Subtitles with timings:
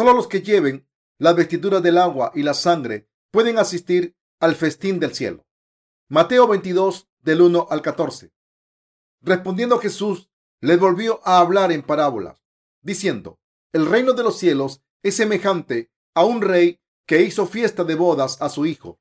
[0.00, 0.88] Solo los que lleven
[1.18, 5.44] las vestiduras del agua y la sangre pueden asistir al festín del cielo.
[6.08, 8.32] Mateo 22 del 1 al 14.
[9.20, 10.30] Respondiendo Jesús,
[10.62, 12.42] les volvió a hablar en parábolas,
[12.80, 13.40] diciendo,
[13.74, 18.40] el reino de los cielos es semejante a un rey que hizo fiesta de bodas
[18.40, 18.98] a su hijo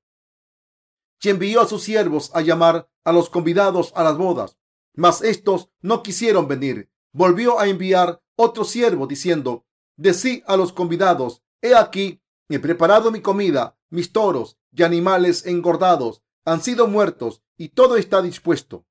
[1.24, 4.58] y envió a sus siervos a llamar a los convidados a las bodas.
[4.96, 6.92] Mas estos no quisieron venir.
[7.14, 9.66] Volvió a enviar otro siervo diciendo,
[10.00, 16.24] decí a los convidados, he aquí, he preparado mi comida, mis toros y animales engordados
[16.46, 18.86] han sido muertos y todo está dispuesto.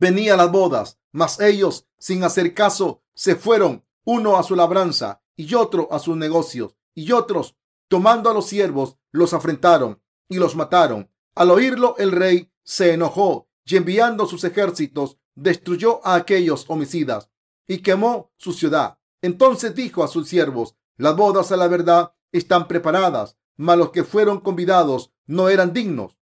[0.00, 5.54] Venía las bodas, mas ellos, sin hacer caso, se fueron, uno a su labranza y
[5.54, 11.08] otro a sus negocios, y otros, tomando a los siervos, los afrentaron y los mataron.
[11.36, 17.30] Al oírlo, el rey se enojó y enviando sus ejércitos, destruyó a aquellos homicidas
[17.68, 18.97] y quemó su ciudad.
[19.22, 24.04] Entonces dijo a sus siervos, las bodas a la verdad están preparadas, mas los que
[24.04, 26.16] fueron convidados no eran dignos.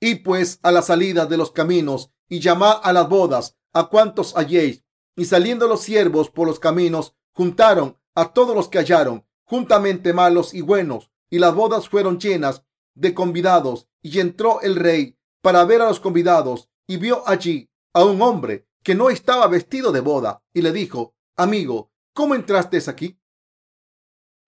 [0.00, 4.36] Y pues a la salida de los caminos y llamad a las bodas a cuantos
[4.36, 4.84] halléis.
[5.14, 10.52] Y saliendo los siervos por los caminos, juntaron a todos los que hallaron, juntamente malos
[10.54, 15.82] y buenos, y las bodas fueron llenas de convidados y entró el rey para ver
[15.82, 20.42] a los convidados y vio allí a un hombre que no estaba vestido de boda
[20.52, 23.20] y le dijo, amigo, ¿cómo entraste aquí?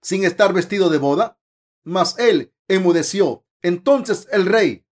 [0.02, 1.38] Sin estar vestido de boda.
[1.84, 3.44] Mas él enmudeció.
[3.62, 4.86] Entonces el rey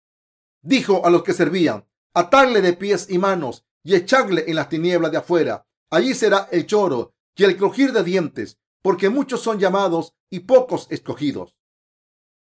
[0.62, 5.12] dijo a los que servían, atarle de pies y manos y echarle en las tinieblas
[5.12, 5.66] de afuera.
[5.90, 10.86] Allí será el choro y el crujir de dientes, porque muchos son llamados y pocos
[10.90, 11.56] escogidos.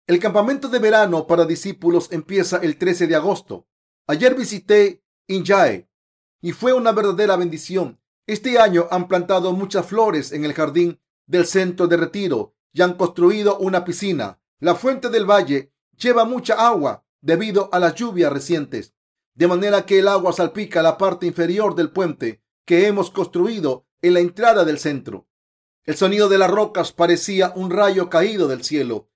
[0.07, 3.67] El campamento de verano para discípulos empieza el 13 de agosto.
[4.07, 5.89] Ayer visité Injae
[6.41, 8.02] y fue una verdadera bendición.
[8.33, 12.95] Este año han plantado muchas flores en el jardín del centro de retiro y han
[12.95, 14.41] construido una piscina.
[14.59, 18.95] La fuente del valle lleva mucha agua debido a las lluvias recientes,
[19.35, 24.15] de manera que el agua salpica la parte inferior del puente que hemos construido en
[24.15, 25.29] la entrada del centro.
[25.85, 29.11] El sonido de las rocas parecía un rayo caído del cielo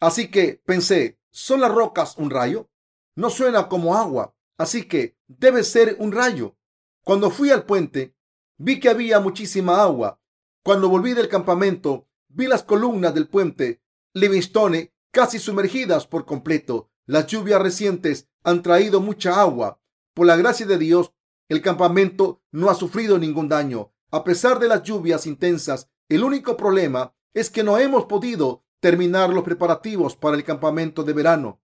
[0.00, 2.70] Así que pensé, ¿son las rocas un rayo?
[3.16, 6.56] No suena como agua, así que debe ser un rayo.
[7.04, 8.16] Cuando fui al puente,
[8.56, 10.22] vi que había muchísima agua.
[10.62, 13.82] Cuando volví del campamento, vi las columnas del puente
[14.14, 16.90] Livingstone casi sumergidas por completo.
[17.04, 19.82] Las lluvias recientes han traído mucha agua.
[20.14, 21.12] Por la gracia de Dios,
[21.50, 23.92] el campamento no ha sufrido ningún daño.
[24.10, 29.28] A pesar de las lluvias intensas, el único problema es que no hemos podido terminar
[29.30, 31.60] los preparativos para el campamento de verano.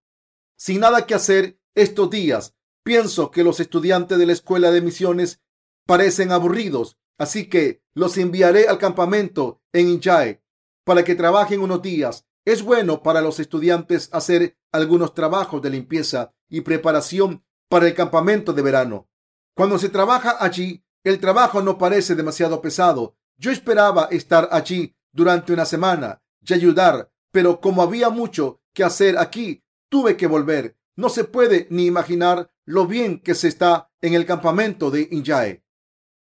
[0.56, 5.40] Sin nada que hacer estos días, pienso que los estudiantes de la escuela de misiones
[5.86, 10.42] parecen aburridos, así que los enviaré al campamento en Injae
[10.84, 12.26] para que trabajen unos días.
[12.44, 18.52] Es bueno para los estudiantes hacer algunos trabajos de limpieza y preparación para el campamento
[18.52, 19.08] de verano.
[19.54, 23.16] Cuando se trabaja allí, el trabajo no parece demasiado pesado.
[23.36, 29.18] Yo esperaba estar allí durante una semana y ayudar, pero como había mucho que hacer
[29.18, 30.76] aquí, tuve que volver.
[30.96, 35.64] No se puede ni imaginar lo bien que se está en el campamento de Injae.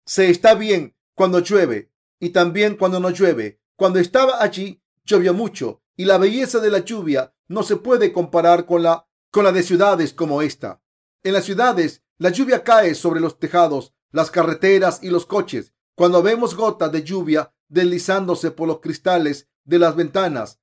[0.04, 3.62] Se está bien cuando llueve y también cuando no llueve.
[3.76, 8.66] Cuando estaba allí, llovió mucho y la belleza de la lluvia no se puede comparar
[8.66, 10.82] con la, con la de ciudades como esta.
[11.22, 15.76] En las ciudades, la lluvia cae sobre los tejados, las carreteras y los coches.
[15.94, 20.60] Cuando vemos gotas de lluvia deslizándose por los cristales de las ventanas.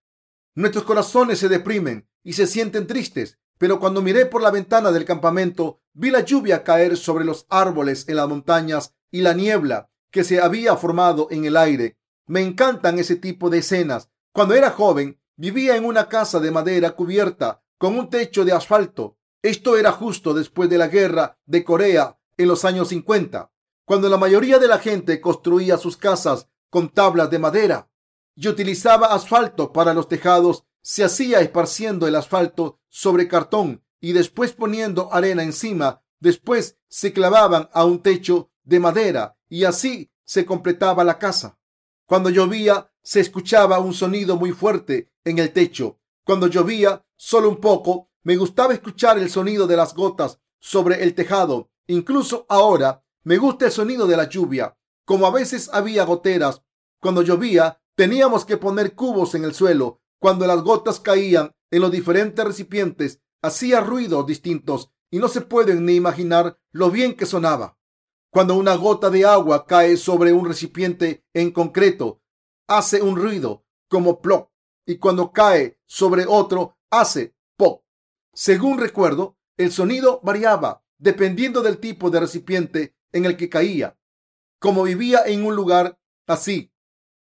[0.57, 5.05] Nuestros corazones se deprimen y se sienten tristes, pero cuando miré por la ventana del
[5.05, 10.25] campamento, vi la lluvia caer sobre los árboles en las montañas y la niebla que
[10.25, 11.99] se había formado en el aire.
[12.27, 14.09] Me encantan ese tipo de escenas.
[14.33, 19.19] Cuando era joven, vivía en una casa de madera cubierta con un techo de asfalto.
[19.43, 23.53] Esto era justo después de la guerra de Corea en los años 50,
[23.85, 27.91] cuando la mayoría de la gente construía sus casas con tablas de madera
[28.35, 34.53] y utilizaba asfalto para los tejados, se hacía esparciendo el asfalto sobre cartón y después
[34.53, 36.03] poniendo arena encima.
[36.19, 41.59] Después se clavaban a un techo de madera y así se completaba la casa.
[42.07, 45.99] Cuando llovía, se escuchaba un sonido muy fuerte en el techo.
[46.25, 51.15] Cuando llovía solo un poco, me gustaba escuchar el sonido de las gotas sobre el
[51.15, 51.71] tejado.
[51.87, 54.77] Incluso ahora me gusta el sonido de la lluvia.
[55.05, 56.63] Como a veces había goteras
[57.01, 60.00] cuando llovía, Teníamos que poner cubos en el suelo.
[60.21, 65.87] Cuando las gotas caían en los diferentes recipientes, hacía ruidos distintos y no se pueden
[65.87, 67.79] ni imaginar lo bien que sonaba.
[68.31, 72.21] Cuando una gota de agua cae sobre un recipiente en concreto,
[72.69, 74.51] hace un ruido como plop
[74.87, 77.83] y cuando cae sobre otro hace pop.
[78.35, 83.99] Según recuerdo, el sonido variaba dependiendo del tipo de recipiente en el que caía.
[84.59, 86.73] Como vivía en un lugar así,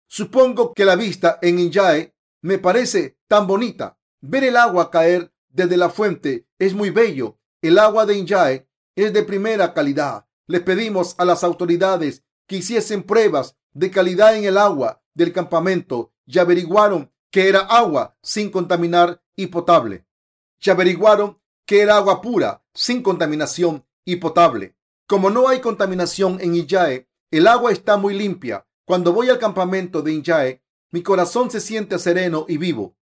[0.09, 3.99] supongo que la vista en Injae me parece tan bonita.
[4.21, 7.39] Ver el agua caer desde la fuente es muy bello.
[7.63, 10.27] El agua de Injae es de primera calidad.
[10.47, 16.13] Le pedimos a las autoridades que hiciesen pruebas de calidad en el agua del campamento
[16.27, 20.07] y averiguaron que era agua sin contaminar y potable.
[20.61, 24.75] Y averiguaron que era agua pura, sin contaminación y potable.
[25.07, 28.67] Como no hay contaminación en Injae, el agua está muy limpia.
[28.85, 32.97] Cuando voy al campamento de Injae, mi corazón se siente sereno y vivo.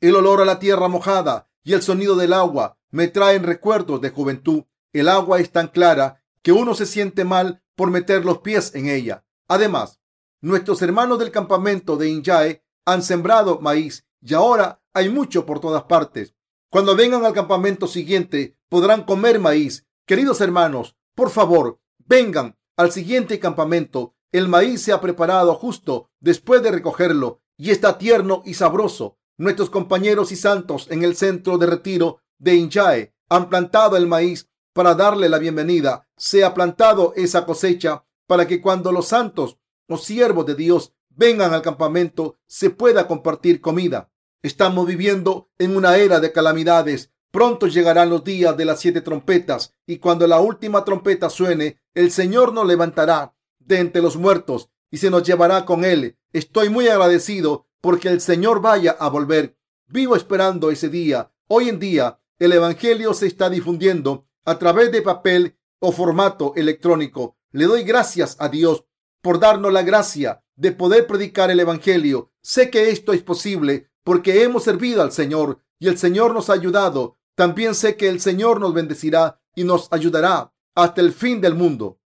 [0.00, 4.10] El olor a la tierra mojada y el sonido del agua me traen recuerdos de
[4.10, 4.64] juventud.
[4.92, 8.88] El agua es tan clara que uno se siente mal por meter los pies en
[8.88, 9.24] ella.
[9.48, 10.00] Además,
[10.40, 15.84] nuestros hermanos del campamento de Injae han sembrado maíz y ahora hay mucho por todas
[15.84, 16.34] partes.
[16.70, 19.86] Cuando vengan al campamento siguiente podrán comer maíz.
[20.06, 24.14] Queridos hermanos, por favor, vengan al siguiente campamento.
[24.30, 29.16] El maíz se ha preparado justo después de recogerlo y está tierno y sabroso.
[29.38, 34.50] Nuestros compañeros y santos en el centro de retiro de Injae han plantado el maíz
[34.74, 36.08] para darle la bienvenida.
[36.18, 39.56] Se ha plantado esa cosecha para que cuando los santos,
[39.88, 44.10] los siervos de Dios, vengan al campamento, se pueda compartir comida.
[44.42, 47.12] Estamos viviendo en una era de calamidades.
[47.30, 52.10] Pronto llegarán los días de las siete trompetas y cuando la última trompeta suene, el
[52.10, 53.34] Señor nos levantará
[53.68, 56.18] de entre los muertos y se nos llevará con él.
[56.32, 59.56] Estoy muy agradecido porque el Señor vaya a volver.
[59.86, 61.30] Vivo esperando ese día.
[61.46, 67.36] Hoy en día el Evangelio se está difundiendo a través de papel o formato electrónico.
[67.52, 68.84] Le doy gracias a Dios
[69.22, 72.32] por darnos la gracia de poder predicar el Evangelio.
[72.42, 76.54] Sé que esto es posible porque hemos servido al Señor y el Señor nos ha
[76.54, 77.16] ayudado.
[77.34, 81.98] También sé que el Señor nos bendecirá y nos ayudará hasta el fin del mundo.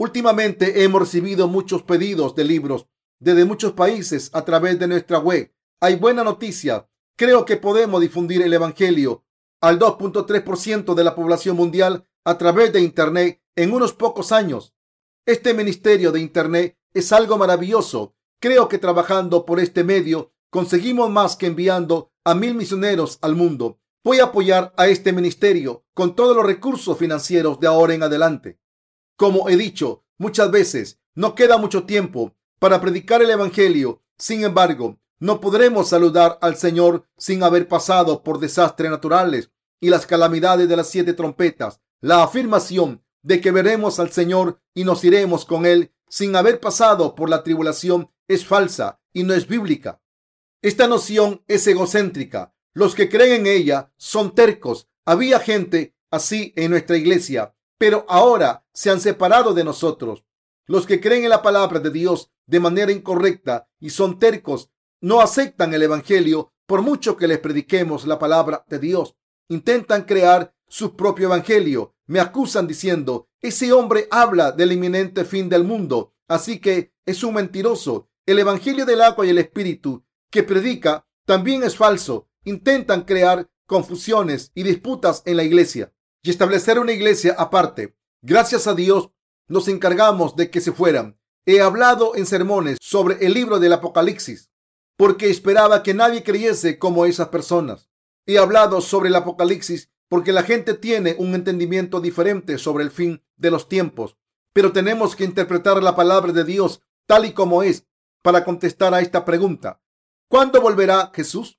[0.00, 2.86] Últimamente hemos recibido muchos pedidos de libros
[3.18, 5.54] desde muchos países a través de nuestra web.
[5.78, 6.88] Hay buena noticia.
[7.18, 9.26] Creo que podemos difundir el Evangelio
[9.60, 14.74] al 2.3% de la población mundial a través de Internet en unos pocos años.
[15.26, 18.16] Este ministerio de Internet es algo maravilloso.
[18.40, 23.78] Creo que trabajando por este medio conseguimos más que enviando a mil misioneros al mundo.
[24.02, 28.59] Voy a apoyar a este ministerio con todos los recursos financieros de ahora en adelante.
[29.20, 34.02] Como he dicho muchas veces, no queda mucho tiempo para predicar el Evangelio.
[34.16, 40.06] Sin embargo, no podremos saludar al Señor sin haber pasado por desastres naturales y las
[40.06, 41.82] calamidades de las siete trompetas.
[42.00, 47.14] La afirmación de que veremos al Señor y nos iremos con Él sin haber pasado
[47.14, 50.00] por la tribulación es falsa y no es bíblica.
[50.62, 52.54] Esta noción es egocéntrica.
[52.72, 54.88] Los que creen en ella son tercos.
[55.04, 60.26] Había gente así en nuestra iglesia, pero ahora se han separado de nosotros.
[60.66, 64.70] Los que creen en la palabra de Dios de manera incorrecta y son tercos
[65.00, 69.16] no aceptan el Evangelio por mucho que les prediquemos la palabra de Dios.
[69.48, 71.94] Intentan crear su propio Evangelio.
[72.04, 77.32] Me acusan diciendo, ese hombre habla del inminente fin del mundo, así que es un
[77.32, 78.10] mentiroso.
[78.26, 82.28] El Evangelio del agua y el Espíritu que predica también es falso.
[82.44, 87.96] Intentan crear confusiones y disputas en la iglesia y establecer una iglesia aparte.
[88.22, 89.10] Gracias a Dios
[89.48, 91.18] nos encargamos de que se fueran.
[91.46, 94.50] He hablado en sermones sobre el libro del Apocalipsis
[94.96, 97.88] porque esperaba que nadie creyese como esas personas.
[98.26, 103.22] He hablado sobre el Apocalipsis porque la gente tiene un entendimiento diferente sobre el fin
[103.36, 104.16] de los tiempos,
[104.52, 107.86] pero tenemos que interpretar la palabra de Dios tal y como es
[108.22, 109.80] para contestar a esta pregunta.
[110.28, 111.58] ¿Cuándo volverá Jesús?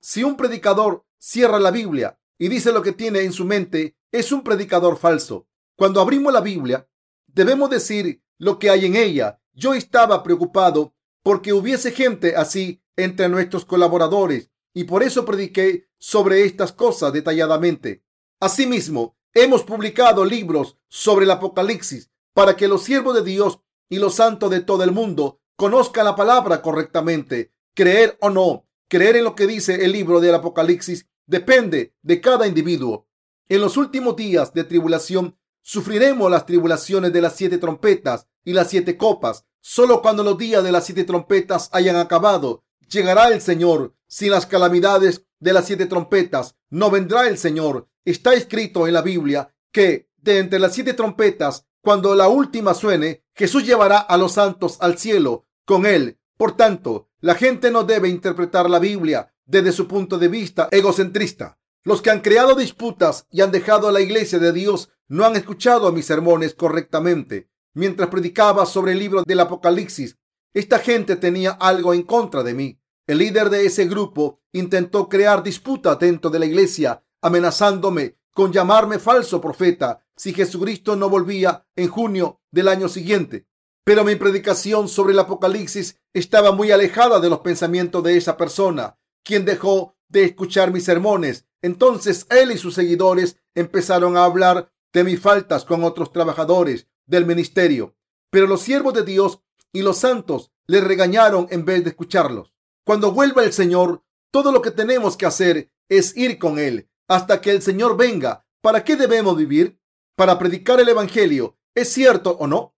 [0.00, 4.32] Si un predicador cierra la Biblia y dice lo que tiene en su mente, es
[4.32, 5.46] un predicador falso.
[5.76, 6.88] Cuando abrimos la Biblia,
[7.26, 9.40] debemos decir lo que hay en ella.
[9.52, 16.44] Yo estaba preocupado porque hubiese gente así entre nuestros colaboradores y por eso prediqué sobre
[16.44, 18.04] estas cosas detalladamente.
[18.40, 24.16] Asimismo, hemos publicado libros sobre el Apocalipsis para que los siervos de Dios y los
[24.16, 27.52] santos de todo el mundo conozcan la palabra correctamente.
[27.74, 32.46] Creer o no, creer en lo que dice el libro del Apocalipsis depende de cada
[32.46, 33.08] individuo.
[33.48, 38.68] En los últimos días de tribulación sufriremos las tribulaciones de las siete trompetas y las
[38.68, 39.46] siete copas.
[39.60, 43.94] Solo cuando los días de las siete trompetas hayan acabado, llegará el Señor.
[44.06, 47.88] Sin las calamidades de las siete trompetas, no vendrá el Señor.
[48.04, 53.24] Está escrito en la Biblia que de entre las siete trompetas, cuando la última suene,
[53.34, 56.18] Jesús llevará a los santos al cielo con él.
[56.36, 61.58] Por tanto, la gente no debe interpretar la Biblia desde su punto de vista egocentrista.
[61.82, 65.36] Los que han creado disputas y han dejado a la iglesia de Dios no han
[65.36, 67.50] escuchado mis sermones correctamente.
[67.74, 70.16] Mientras predicaba sobre el libro del Apocalipsis,
[70.54, 72.80] esta gente tenía algo en contra de mí.
[73.06, 78.98] El líder de ese grupo intentó crear disputa dentro de la iglesia, amenazándome con llamarme
[78.98, 83.46] falso profeta si Jesucristo no volvía en junio del año siguiente.
[83.84, 88.96] Pero mi predicación sobre el Apocalipsis estaba muy alejada de los pensamientos de esa persona,
[89.24, 91.46] quien dejó de escuchar mis sermones.
[91.62, 97.26] Entonces él y sus seguidores empezaron a hablar de mis faltas con otros trabajadores del
[97.26, 97.96] ministerio.
[98.30, 99.40] Pero los siervos de Dios
[99.72, 102.52] y los santos le regañaron en vez de escucharlos.
[102.84, 107.40] Cuando vuelva el Señor, todo lo que tenemos que hacer es ir con Él hasta
[107.40, 108.46] que el Señor venga.
[108.60, 109.78] ¿Para qué debemos vivir?
[110.16, 111.58] Para predicar el Evangelio.
[111.74, 112.74] ¿Es cierto o no?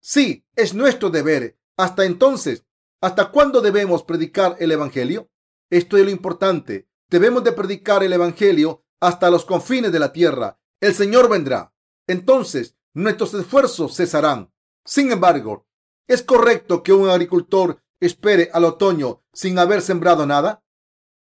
[0.00, 1.58] Sí, es nuestro deber.
[1.76, 2.64] Hasta entonces,
[3.00, 5.30] ¿hasta cuándo debemos predicar el Evangelio?
[5.70, 6.88] Esto es lo importante.
[7.10, 10.58] Debemos de predicar el Evangelio hasta los confines de la tierra.
[10.80, 11.74] El Señor vendrá.
[12.06, 14.52] Entonces, nuestros esfuerzos cesarán.
[14.84, 15.66] Sin embargo,
[16.06, 20.64] ¿es correcto que un agricultor espere al otoño sin haber sembrado nada?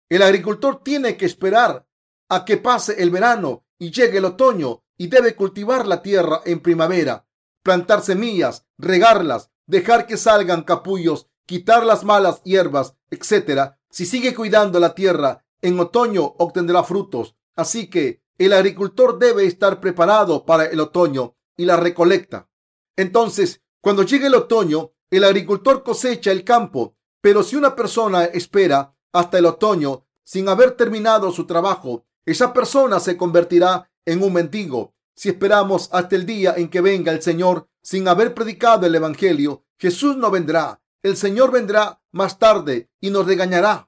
[0.10, 1.86] El agricultor tiene que esperar
[2.30, 6.62] a que pase el verano y llegue el otoño y debe cultivar la tierra en
[6.62, 7.28] primavera,
[7.64, 13.74] plantar semillas, regarlas, dejar que salgan capullos, quitar las malas hierbas, etc.
[13.98, 17.36] Si sigue cuidando la tierra, en otoño obtendrá frutos.
[17.56, 22.48] Así que el agricultor debe estar preparado para el otoño y la recolecta.
[22.96, 28.94] Entonces, cuando llegue el otoño, el agricultor cosecha el campo, pero si una persona espera
[29.14, 34.94] hasta el otoño sin haber terminado su trabajo, esa persona se convertirá en un mendigo.
[35.16, 39.66] Si esperamos hasta el día en que venga el Señor sin haber predicado el Evangelio,
[39.80, 40.84] Jesús no vendrá.
[41.02, 43.87] El Señor vendrá más tarde y nos regañará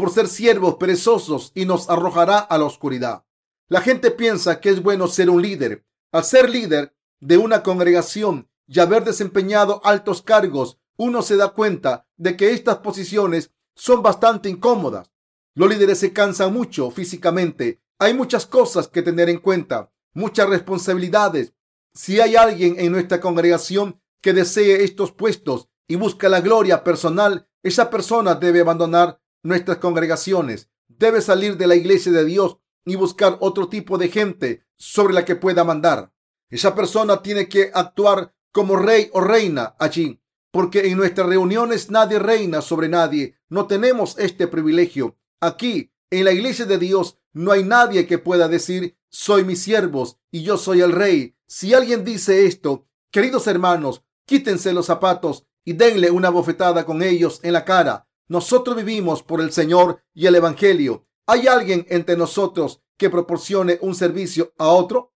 [0.00, 3.26] por ser siervos perezosos y nos arrojará a la oscuridad.
[3.68, 5.84] La gente piensa que es bueno ser un líder.
[6.10, 12.06] Al ser líder de una congregación y haber desempeñado altos cargos, uno se da cuenta
[12.16, 15.12] de que estas posiciones son bastante incómodas.
[15.54, 17.82] Los líderes se cansan mucho físicamente.
[17.98, 21.52] Hay muchas cosas que tener en cuenta, muchas responsabilidades.
[21.92, 27.50] Si hay alguien en nuestra congregación que desee estos puestos y busca la gloria personal,
[27.62, 33.38] esa persona debe abandonar nuestras congregaciones, debe salir de la iglesia de Dios y buscar
[33.40, 36.12] otro tipo de gente sobre la que pueda mandar.
[36.48, 40.20] Esa persona tiene que actuar como rey o reina allí,
[40.50, 43.36] porque en nuestras reuniones nadie reina sobre nadie.
[43.48, 45.16] No tenemos este privilegio.
[45.40, 50.18] Aquí, en la iglesia de Dios, no hay nadie que pueda decir, soy mis siervos
[50.30, 51.36] y yo soy el rey.
[51.46, 57.40] Si alguien dice esto, queridos hermanos, quítense los zapatos y denle una bofetada con ellos
[57.42, 58.08] en la cara.
[58.30, 61.08] Nosotros vivimos por el Señor y el Evangelio.
[61.26, 65.12] ¿Hay alguien entre nosotros que proporcione un servicio a otro?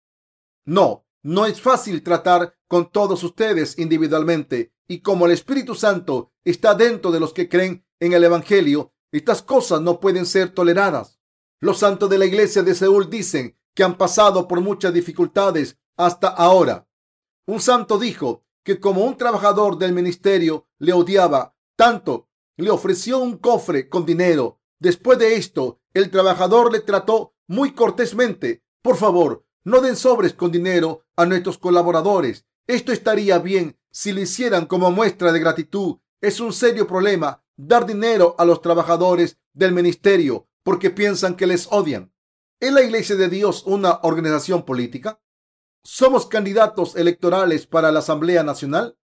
[0.66, 6.74] No, no es fácil tratar con todos ustedes individualmente y como el Espíritu Santo está
[6.74, 11.20] dentro de los que creen en el Evangelio, estas cosas no pueden ser toleradas.
[11.60, 16.30] Los santos de la iglesia de Seúl dicen que han pasado por muchas dificultades hasta
[16.30, 16.90] ahora.
[17.46, 23.38] Un santo dijo que como un trabajador del ministerio le odiaba tanto, le ofreció un
[23.38, 24.60] cofre con dinero.
[24.80, 28.64] Después de esto, el trabajador le trató muy cortésmente.
[28.82, 32.46] Por favor, no den sobres con dinero a nuestros colaboradores.
[32.68, 35.98] Esto estaría bien si lo hicieran como muestra de gratitud.
[36.22, 41.68] Es un serio problema dar dinero a los trabajadores del ministerio porque piensan que les
[41.72, 42.14] odian.
[42.60, 45.22] ¿Es la Iglesia de Dios una organización política?
[45.84, 48.98] ¿Somos candidatos electorales para la Asamblea Nacional?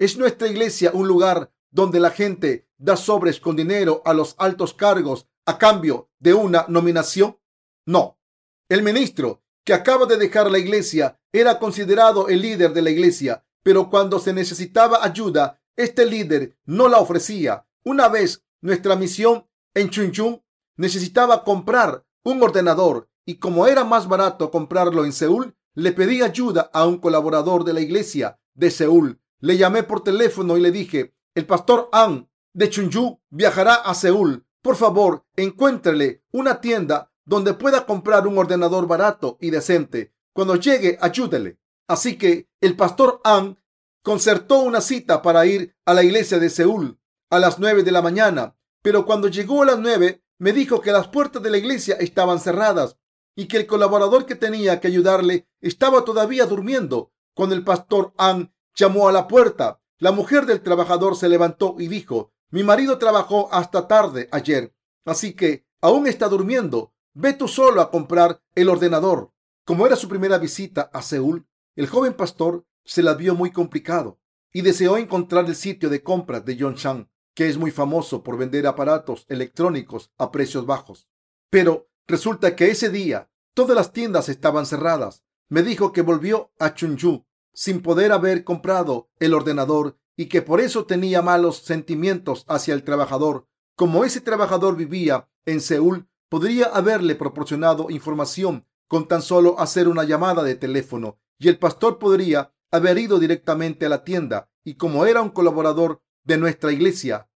[0.00, 4.72] ¿Es nuestra iglesia un lugar donde la gente da sobres con dinero a los altos
[4.72, 7.36] cargos a cambio de una nominación?
[7.84, 8.20] No.
[8.68, 13.44] El ministro que acaba de dejar la iglesia era considerado el líder de la iglesia,
[13.64, 17.66] pero cuando se necesitaba ayuda, este líder no la ofrecía.
[17.82, 20.40] Una vez nuestra misión en Chunchun
[20.76, 26.70] necesitaba comprar un ordenador y como era más barato comprarlo en Seúl, le pedí ayuda
[26.72, 29.20] a un colaborador de la iglesia de Seúl.
[29.40, 34.46] Le llamé por teléfono y le dije, el pastor An de Chunju viajará a Seúl.
[34.62, 40.14] Por favor, encuéntrele una tienda donde pueda comprar un ordenador barato y decente.
[40.32, 41.58] Cuando llegue, ayúdele.
[41.88, 43.58] Así que el pastor An
[44.02, 46.98] concertó una cita para ir a la iglesia de Seúl
[47.30, 50.92] a las nueve de la mañana, pero cuando llegó a las nueve me dijo que
[50.92, 52.96] las puertas de la iglesia estaban cerradas
[53.34, 57.12] y que el colaborador que tenía que ayudarle estaba todavía durmiendo.
[57.34, 61.88] Cuando el pastor An llamó a la puerta, la mujer del trabajador se levantó y
[61.88, 64.74] dijo, Mi marido trabajó hasta tarde ayer,
[65.04, 66.92] así que aún está durmiendo.
[67.12, 69.32] Ve tú solo a comprar el ordenador.
[69.64, 71.46] Como era su primera visita a Seúl,
[71.76, 74.18] el joven pastor se la vio muy complicado
[74.52, 78.66] y deseó encontrar el sitio de compras de Yongshan, que es muy famoso por vender
[78.66, 81.08] aparatos electrónicos a precios bajos.
[81.50, 85.24] Pero resulta que ese día todas las tiendas estaban cerradas.
[85.48, 87.24] Me dijo que volvió a Chunju
[87.54, 92.84] sin poder haber comprado el ordenador y que por eso tenía malos sentimientos hacia el
[92.84, 93.48] trabajador.
[93.76, 100.04] Como ese trabajador vivía en Seúl, podría haberle proporcionado información con tan solo hacer una
[100.04, 105.06] llamada de teléfono y el pastor podría haber ido directamente a la tienda y como
[105.06, 107.28] era un colaborador de nuestra iglesia,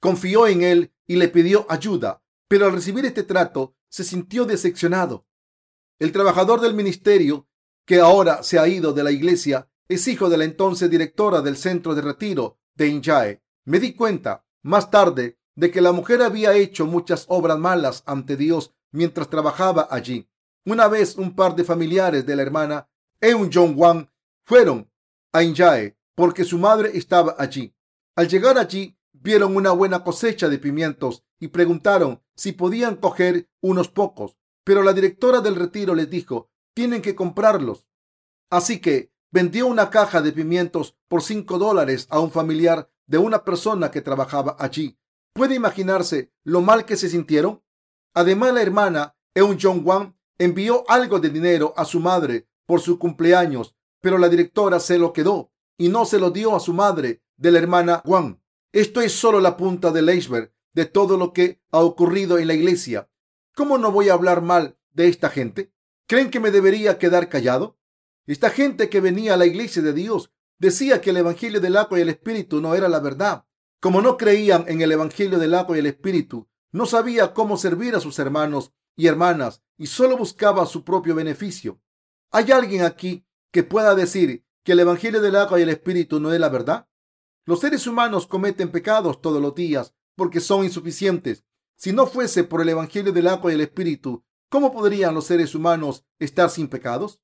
[0.00, 5.26] confió en él y le pidió ayuda, pero al recibir este trato se sintió decepcionado.
[5.98, 7.46] El trabajador del ministerio,
[7.84, 11.56] que ahora se ha ido de la iglesia, es hijo de la entonces directora del
[11.56, 13.42] centro de retiro de Injae.
[13.64, 18.36] Me di cuenta más tarde de que la mujer había hecho muchas obras malas ante
[18.36, 20.28] Dios mientras trabajaba allí.
[20.64, 22.88] Una vez un par de familiares de la hermana
[23.20, 24.08] Eun Jong Wang
[24.44, 24.90] fueron
[25.32, 27.74] a Injae porque su madre estaba allí.
[28.16, 33.88] Al llegar allí, vieron una buena cosecha de pimientos y preguntaron si podían coger unos
[33.88, 37.86] pocos, pero la directora del retiro les dijo, tienen que comprarlos.
[38.50, 43.44] Así que vendió una caja de pimientos por cinco dólares a un familiar de una
[43.44, 44.98] persona que trabajaba allí.
[45.32, 47.62] ¿Puede imaginarse lo mal que se sintieron?
[48.14, 52.98] Además, la hermana Eun Jong Wang envió algo de dinero a su madre por su
[52.98, 57.22] cumpleaños, pero la directora se lo quedó y no se lo dio a su madre
[57.36, 58.38] de la hermana Wang.
[58.72, 62.54] Esto es solo la punta del iceberg de todo lo que ha ocurrido en la
[62.54, 63.10] iglesia.
[63.56, 65.73] ¿Cómo no voy a hablar mal de esta gente?
[66.14, 67.76] ¿Creen que me debería quedar callado?
[68.28, 71.98] Esta gente que venía a la iglesia de Dios decía que el Evangelio del agua
[71.98, 73.46] y el Espíritu no era la verdad.
[73.80, 77.96] Como no creían en el Evangelio del agua y el Espíritu, no sabía cómo servir
[77.96, 81.80] a sus hermanos y hermanas y solo buscaba su propio beneficio.
[82.30, 86.32] ¿Hay alguien aquí que pueda decir que el Evangelio del agua y el Espíritu no
[86.32, 86.86] es la verdad?
[87.44, 91.44] Los seres humanos cometen pecados todos los días porque son insuficientes.
[91.74, 94.24] Si no fuese por el Evangelio del agua y el Espíritu,
[94.54, 97.20] ¿cómo podrían los seres humanos estar sin pecados?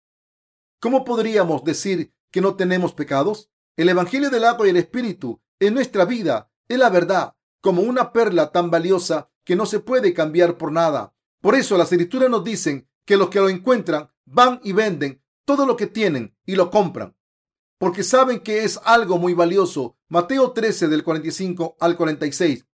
[0.81, 3.53] ¿Cómo podríamos decir que no tenemos pecados?
[3.77, 8.12] El Evangelio del agua y el Espíritu en nuestra vida es la verdad, como una
[8.12, 11.14] perla tan valiosa que no se puede cambiar por nada.
[11.40, 15.66] Por eso las escrituras nos dicen que los que lo encuentran van y venden todo
[15.66, 17.16] lo que tienen y lo compran,
[17.79, 19.97] porque saben que es algo muy valioso.
[20.09, 22.66] Mateo 13 del 45 al 46.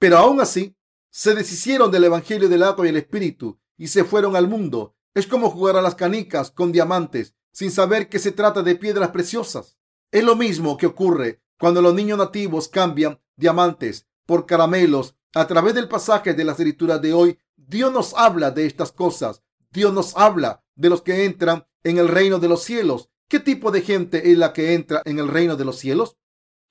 [0.00, 0.76] Pero aún así,
[1.10, 4.94] se deshicieron del Evangelio del agua y el Espíritu y se fueron al mundo.
[5.14, 9.08] Es como jugar a las canicas con diamantes sin saber que se trata de piedras
[9.08, 9.78] preciosas.
[10.12, 15.16] Es lo mismo que ocurre cuando los niños nativos cambian diamantes por caramelos.
[15.32, 19.42] A través del pasaje de las escrituras de hoy, Dios nos habla de estas cosas.
[19.70, 23.08] Dios nos habla de los que entran en el reino de los cielos.
[23.28, 26.18] ¿Qué tipo de gente es la que entra en el reino de los cielos?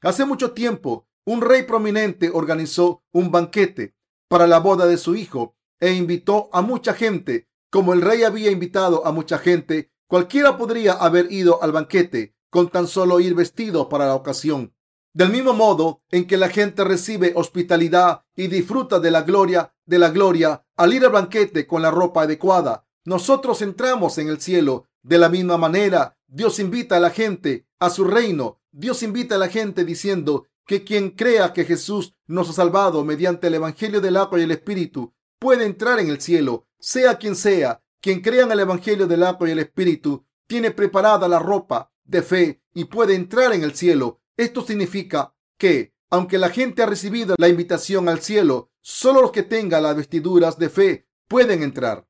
[0.02, 3.96] Hace mucho tiempo, un rey prominente organizó un banquete
[4.28, 7.50] para la boda de su hijo e invitó a mucha gente.
[7.72, 12.70] Como el rey había invitado a mucha gente, cualquiera podría haber ido al banquete con
[12.70, 14.74] tan solo ir vestido para la ocasión.
[15.14, 20.00] Del mismo modo en que la gente recibe hospitalidad y disfruta de la gloria de
[20.00, 24.86] la gloria al ir al banquete con la ropa adecuada, nosotros entramos en el cielo
[25.02, 26.18] de la misma manera.
[26.28, 28.62] Dios invita a la gente a su reino.
[28.72, 33.48] Dios invita a la gente diciendo que quien crea que Jesús nos ha salvado mediante
[33.48, 37.82] el Evangelio del agua y el Espíritu puede entrar en el cielo, sea quien sea.
[38.02, 42.22] Quien crea en el Evangelio del agua y el Espíritu tiene preparada la ropa de
[42.22, 44.22] fe y puede entrar en el cielo.
[44.38, 49.44] Esto significa que, aunque la gente ha recibido la invitación al cielo, solo los que
[49.44, 52.08] tengan las vestiduras de fe pueden entrar.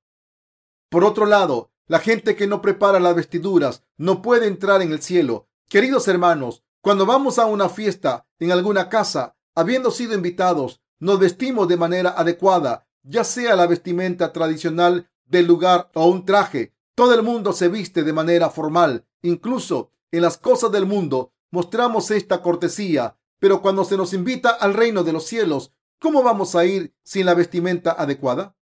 [0.89, 5.01] Por otro lado, la gente que no prepara las vestiduras no puede entrar en el
[5.01, 5.49] cielo.
[5.67, 11.67] Queridos hermanos, cuando vamos a una fiesta en alguna casa, habiendo sido invitados, nos vestimos
[11.67, 16.73] de manera adecuada, ya sea la vestimenta tradicional del lugar o un traje.
[16.95, 19.07] Todo el mundo se viste de manera formal.
[19.21, 23.17] Incluso en las cosas del mundo mostramos esta cortesía.
[23.39, 27.25] Pero cuando se nos invita al reino de los cielos, ¿cómo vamos a ir sin
[27.25, 28.57] la vestimenta adecuada?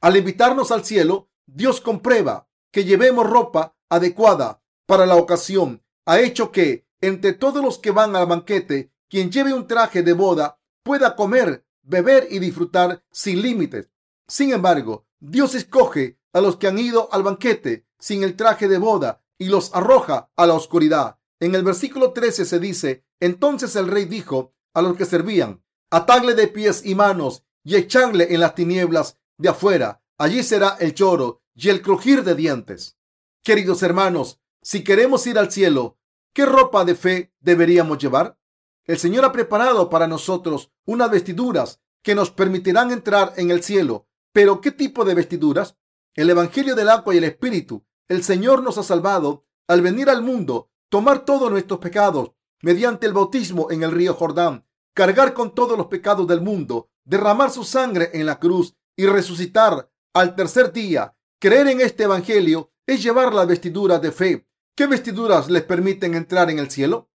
[0.00, 5.84] Al invitarnos al cielo, Dios comprueba que llevemos ropa adecuada para la ocasión.
[6.06, 10.14] Ha hecho que entre todos los que van al banquete, quien lleve un traje de
[10.14, 13.90] boda pueda comer, beber y disfrutar sin límites.
[14.26, 18.78] Sin embargo, Dios escoge a los que han ido al banquete sin el traje de
[18.78, 21.18] boda y los arroja a la oscuridad.
[21.40, 26.34] En el versículo 13 se dice, entonces el rey dijo a los que servían, atadle
[26.34, 30.02] de pies y manos y echadle en las tinieblas de afuera.
[30.18, 32.96] Allí será el choro y el crujir de dientes.
[33.42, 35.98] Queridos hermanos, si queremos ir al cielo,
[36.32, 38.38] ¿qué ropa de fe deberíamos llevar?
[38.84, 44.08] El Señor ha preparado para nosotros unas vestiduras que nos permitirán entrar en el cielo.
[44.32, 45.76] Pero ¿qué tipo de vestiduras?
[46.14, 47.84] El Evangelio del agua y el Espíritu.
[48.08, 53.12] El Señor nos ha salvado al venir al mundo, tomar todos nuestros pecados mediante el
[53.12, 58.10] bautismo en el río Jordán, cargar con todos los pecados del mundo, derramar su sangre
[58.14, 61.16] en la cruz y resucitar al tercer día.
[61.40, 64.46] Creer en este Evangelio es llevar las vestiduras de fe.
[64.76, 67.10] ¿Qué vestiduras les permiten entrar en el cielo?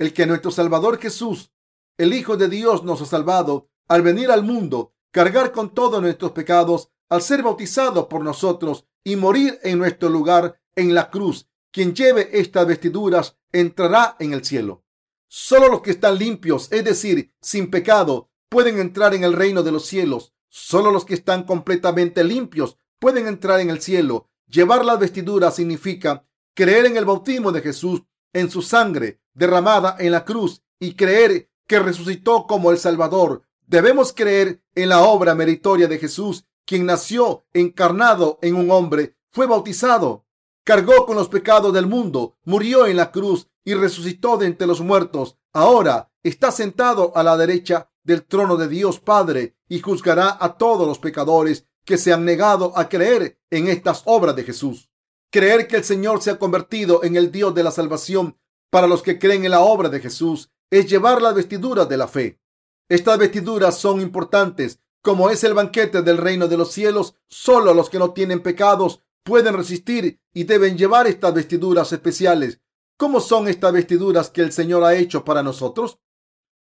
[0.00, 1.52] El que nuestro Salvador Jesús,
[1.98, 6.32] el Hijo de Dios, nos ha salvado al venir al mundo, cargar con todos nuestros
[6.32, 11.50] pecados, al ser bautizado por nosotros y morir en nuestro lugar en la cruz.
[11.70, 14.86] Quien lleve estas vestiduras entrará en el cielo.
[15.28, 19.72] Solo los que están limpios, es decir, sin pecado, pueden entrar en el reino de
[19.72, 20.32] los cielos.
[20.48, 24.30] Solo los que están completamente limpios pueden entrar en el cielo.
[24.46, 28.00] Llevar las vestiduras significa creer en el bautismo de Jesús,
[28.32, 33.42] en su sangre derramada en la cruz y creer que resucitó como el Salvador.
[33.66, 39.46] Debemos creer en la obra meritoria de Jesús, quien nació encarnado en un hombre, fue
[39.46, 40.26] bautizado,
[40.62, 44.82] cargó con los pecados del mundo, murió en la cruz y resucitó de entre los
[44.82, 45.38] muertos.
[45.54, 50.86] Ahora está sentado a la derecha del trono de Dios Padre y juzgará a todos
[50.86, 54.90] los pecadores que se han negado a creer en estas obras de Jesús.
[55.30, 58.36] Creer que el Señor se ha convertido en el Dios de la salvación
[58.70, 62.08] para los que creen en la obra de Jesús es llevar las vestiduras de la
[62.08, 62.40] fe.
[62.88, 64.80] Estas vestiduras son importantes.
[65.02, 69.00] Como es el banquete del reino de los cielos, solo los que no tienen pecados
[69.22, 72.60] pueden resistir y deben llevar estas vestiduras especiales.
[72.96, 75.98] ¿Cómo son estas vestiduras que el Señor ha hecho para nosotros?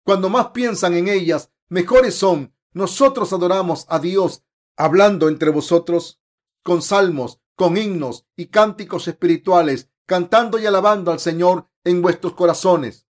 [0.05, 2.55] Cuando más piensan en ellas, mejores son.
[2.73, 4.45] Nosotros adoramos a Dios
[4.77, 6.21] hablando entre vosotros
[6.63, 13.07] con salmos, con himnos y cánticos espirituales, cantando y alabando al Señor en vuestros corazones.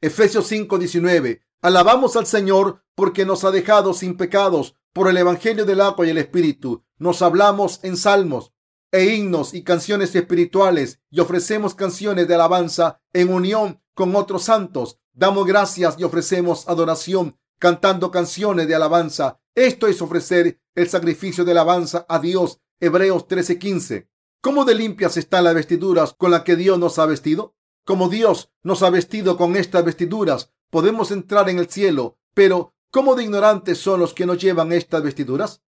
[0.00, 5.80] Efesios 5:19 Alabamos al Señor porque nos ha dejado sin pecados por el Evangelio del
[5.80, 6.84] agua y el Espíritu.
[6.98, 8.52] Nos hablamos en salmos
[8.92, 15.00] e himnos y canciones espirituales y ofrecemos canciones de alabanza en unión con otros santos.
[15.12, 19.40] Damos gracias y ofrecemos adoración cantando canciones de alabanza.
[19.54, 22.60] Esto es ofrecer el sacrificio de alabanza a Dios.
[22.78, 24.08] Hebreos 13:15.
[24.40, 27.56] ¿Cómo de limpias están las vestiduras con las que Dios nos ha vestido?
[27.88, 33.14] Como Dios nos ha vestido con estas vestiduras, podemos entrar en el cielo, pero ¿cómo
[33.14, 35.62] de ignorantes son los que nos llevan estas vestiduras?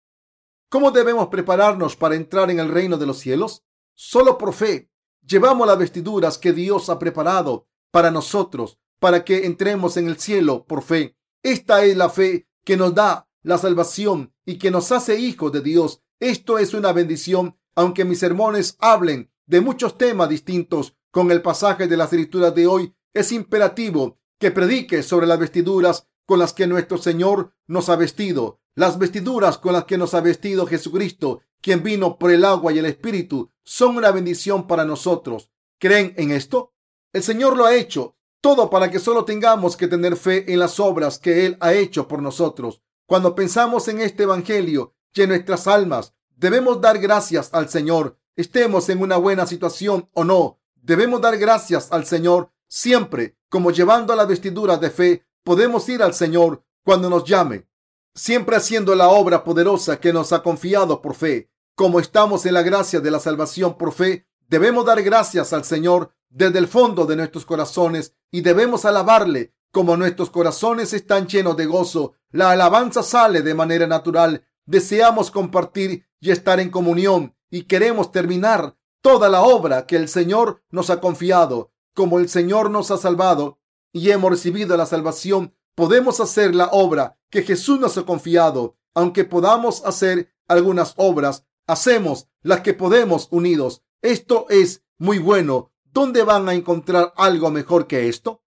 [0.68, 3.64] ¿Cómo debemos prepararnos para entrar en el reino de los cielos?
[3.94, 4.90] Solo por fe.
[5.26, 10.66] Llevamos las vestiduras que Dios ha preparado para nosotros, para que entremos en el cielo
[10.66, 11.16] por fe.
[11.42, 15.62] Esta es la fe que nos da la salvación y que nos hace hijos de
[15.62, 16.02] Dios.
[16.18, 21.88] Esto es una bendición, aunque mis sermones hablen de muchos temas distintos con el pasaje
[21.88, 26.66] de las escrituras de hoy, es imperativo que predique sobre las vestiduras con las que
[26.66, 31.82] nuestro Señor nos ha vestido, las vestiduras con las que nos ha vestido Jesucristo, quien
[31.82, 35.50] vino por el agua y el Espíritu, son una bendición para nosotros.
[35.78, 36.72] ¿Creen en esto?
[37.12, 40.80] El Señor lo ha hecho todo para que solo tengamos que tener fe en las
[40.80, 42.82] obras que Él ha hecho por nosotros.
[43.06, 48.88] Cuando pensamos en este Evangelio y en nuestras almas, debemos dar gracias al Señor, estemos
[48.88, 50.59] en una buena situación o no.
[50.90, 56.14] Debemos dar gracias al Señor siempre como llevando las vestiduras de fe, podemos ir al
[56.14, 57.68] Señor cuando nos llame,
[58.12, 61.48] siempre haciendo la obra poderosa que nos ha confiado por fe.
[61.76, 66.10] Como estamos en la gracia de la salvación por fe, debemos dar gracias al Señor
[66.28, 69.54] desde el fondo de nuestros corazones y debemos alabarle.
[69.70, 74.44] Como nuestros corazones están llenos de gozo, la alabanza sale de manera natural.
[74.66, 80.62] Deseamos compartir y estar en comunión y queremos terminar toda la obra que el Señor
[80.70, 83.58] nos ha confiado como el Señor nos ha salvado
[83.92, 88.76] y hemos recibido la salvación, podemos hacer la obra que Jesús nos ha confiado.
[88.94, 93.82] Aunque podamos hacer algunas obras, hacemos las que podemos unidos.
[94.02, 95.72] Esto es muy bueno.
[95.92, 98.42] ¿Dónde van a encontrar algo mejor que esto?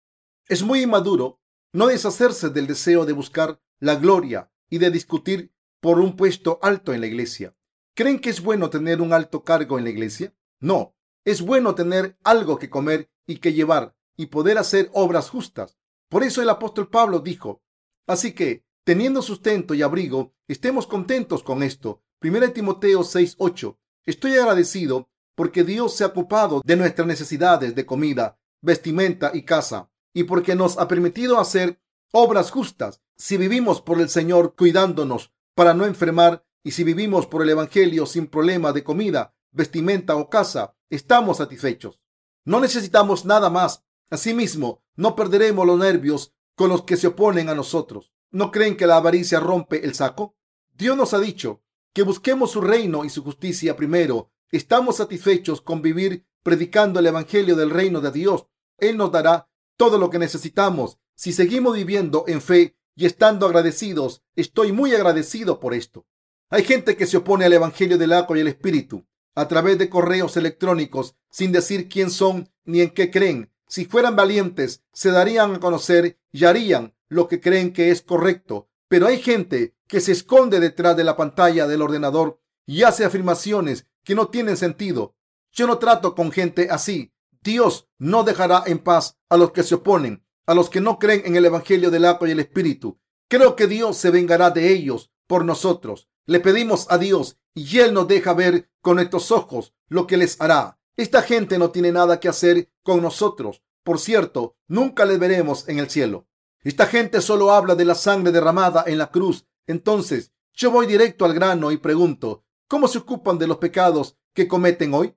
[0.49, 1.41] Es muy inmaduro
[1.73, 6.93] no deshacerse del deseo de buscar la gloria y de discutir por un puesto alto
[6.93, 7.57] en la iglesia.
[7.95, 10.35] ¿Creen que es bueno tener un alto cargo en la iglesia?
[10.63, 10.95] No,
[11.25, 15.77] es bueno tener algo que comer y que llevar y poder hacer obras justas.
[16.09, 17.63] Por eso el apóstol Pablo dijo,
[18.07, 22.05] así que, teniendo sustento y abrigo, estemos contentos con esto.
[22.21, 23.77] 1 Timoteo 6:8.
[24.07, 29.91] Estoy agradecido porque Dios se ha ocupado de nuestras necesidades de comida, vestimenta y casa,
[30.15, 31.81] y porque nos ha permitido hacer
[32.13, 33.01] obras justas.
[33.17, 38.07] Si vivimos por el Señor cuidándonos para no enfermar y si vivimos por el Evangelio
[38.07, 42.01] sin problema de comida, vestimenta o casa, estamos satisfechos.
[42.45, 43.85] No necesitamos nada más.
[44.11, 48.13] Asimismo, no perderemos los nervios con los que se oponen a nosotros.
[48.31, 50.37] ¿No creen que la avaricia rompe el saco?
[50.73, 51.63] Dios nos ha dicho
[51.93, 54.33] que busquemos su reino y su justicia primero.
[54.51, 58.47] Estamos satisfechos con vivir predicando el Evangelio del reino de Dios.
[58.79, 60.99] Él nos dará todo lo que necesitamos.
[61.15, 66.07] Si seguimos viviendo en fe y estando agradecidos, estoy muy agradecido por esto.
[66.51, 69.89] Hay gente que se opone al Evangelio del agua y el Espíritu a través de
[69.89, 73.51] correos electrónicos sin decir quién son ni en qué creen.
[73.67, 78.69] Si fueran valientes, se darían a conocer y harían lo que creen que es correcto.
[78.89, 83.87] Pero hay gente que se esconde detrás de la pantalla del ordenador y hace afirmaciones
[84.05, 85.17] que no tienen sentido.
[85.53, 87.13] Yo no trato con gente así.
[87.43, 91.23] Dios no dejará en paz a los que se oponen, a los que no creen
[91.25, 93.01] en el Evangelio del agua y el Espíritu.
[93.29, 96.09] Creo que Dios se vengará de ellos por nosotros.
[96.27, 100.41] Le pedimos a Dios y Él nos deja ver con nuestros ojos lo que les
[100.41, 100.79] hará.
[100.97, 103.63] Esta gente no tiene nada que hacer con nosotros.
[103.83, 106.29] Por cierto, nunca les veremos en el cielo.
[106.63, 109.47] Esta gente solo habla de la sangre derramada en la cruz.
[109.67, 114.47] Entonces, yo voy directo al grano y pregunto, ¿cómo se ocupan de los pecados que
[114.47, 115.17] cometen hoy?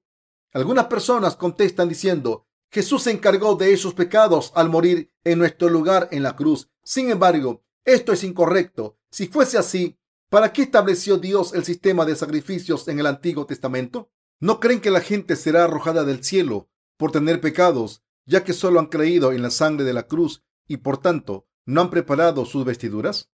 [0.53, 6.07] Algunas personas contestan diciendo, Jesús se encargó de esos pecados al morir en nuestro lugar
[6.11, 6.69] en la cruz.
[6.83, 8.97] Sin embargo, esto es incorrecto.
[9.11, 14.11] Si fuese así, ¿para qué estableció Dios el sistema de sacrificios en el Antiguo Testamento?
[14.39, 18.79] ¿No creen que la gente será arrojada del cielo por tener pecados, ya que solo
[18.79, 22.65] han creído en la sangre de la cruz y por tanto no han preparado sus
[22.65, 23.31] vestiduras?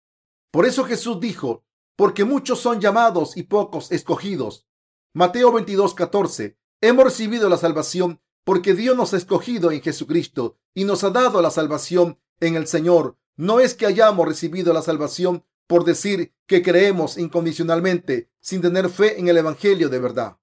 [0.52, 1.63] Por eso Jesús dijo,
[1.95, 4.65] porque muchos son llamados y pocos escogidos.
[5.13, 6.58] Mateo 22, 14.
[6.82, 11.41] Hemos recibido la salvación porque Dios nos ha escogido en Jesucristo y nos ha dado
[11.41, 13.17] la salvación en el Señor.
[13.36, 19.19] No es que hayamos recibido la salvación por decir que creemos incondicionalmente sin tener fe
[19.19, 20.39] en el Evangelio de verdad.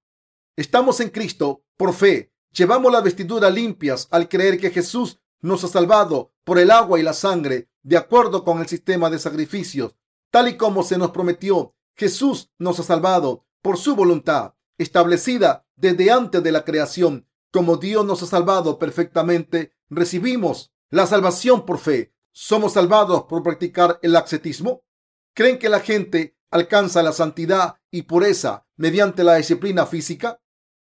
[0.55, 2.31] Estamos en Cristo por fe.
[2.53, 7.03] Llevamos las vestiduras limpias al creer que Jesús nos ha salvado por el agua y
[7.03, 9.97] la sangre, de acuerdo con el sistema de sacrificios,
[10.31, 11.75] tal y como se nos prometió.
[11.97, 17.27] Jesús nos ha salvado por su voluntad, establecida desde antes de la creación.
[17.51, 22.13] Como Dios nos ha salvado perfectamente, recibimos la salvación por fe.
[22.31, 24.86] ¿Somos salvados por practicar el ascetismo?
[25.37, 30.41] ¿Creen que la gente alcanza la santidad y pureza mediante la disciplina física?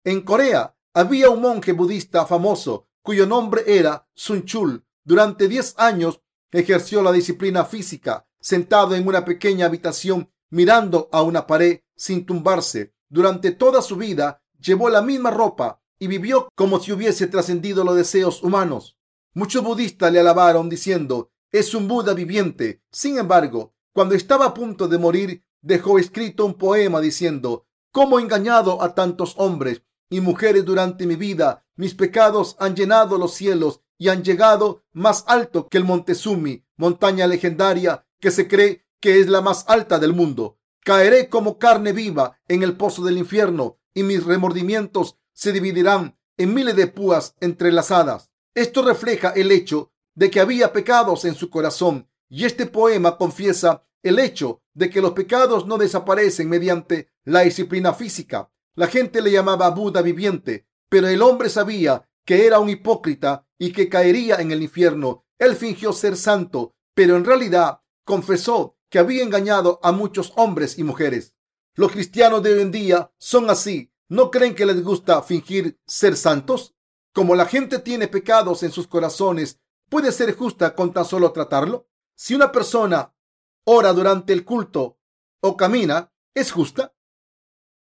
[0.05, 4.85] En Corea había un monje budista famoso cuyo nombre era Sun Chul.
[5.03, 6.21] Durante 10 años
[6.53, 12.93] ejerció la disciplina física sentado en una pequeña habitación mirando a una pared sin tumbarse.
[13.09, 17.97] Durante toda su vida llevó la misma ropa y vivió como si hubiese trascendido los
[17.97, 18.97] deseos humanos.
[19.33, 22.81] Muchos budistas le alabaron diciendo, es un Buda viviente.
[22.89, 28.81] Sin embargo, cuando estaba a punto de morir, dejó escrito un poema diciendo, ¿Cómo engañado
[28.81, 31.65] a tantos hombres y mujeres durante mi vida?
[31.75, 37.27] Mis pecados han llenado los cielos y han llegado más alto que el Montezumi, montaña
[37.27, 40.59] legendaria que se cree que es la más alta del mundo.
[40.79, 46.53] Caeré como carne viva en el pozo del infierno y mis remordimientos se dividirán en
[46.53, 48.31] miles de púas entrelazadas.
[48.55, 53.83] Esto refleja el hecho de que había pecados en su corazón y este poema confiesa
[54.03, 58.51] el hecho de que los pecados no desaparecen mediante la disciplina física.
[58.75, 63.71] La gente le llamaba Buda viviente, pero el hombre sabía que era un hipócrita y
[63.71, 65.25] que caería en el infierno.
[65.37, 70.83] Él fingió ser santo, pero en realidad confesó que había engañado a muchos hombres y
[70.83, 71.35] mujeres.
[71.75, 73.91] Los cristianos de hoy en día son así.
[74.07, 76.75] ¿No creen que les gusta fingir ser santos?
[77.13, 79.59] Como la gente tiene pecados en sus corazones,
[79.89, 81.87] ¿puede ser justa con tan solo tratarlo?
[82.15, 83.13] Si una persona
[83.63, 84.99] ora durante el culto
[85.41, 86.93] o camina, ¿es justa?